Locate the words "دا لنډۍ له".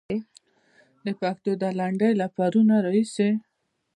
1.61-2.27